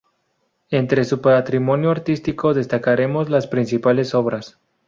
[0.71, 4.57] Entre su patrimonio artístico destacaremos las principales obras.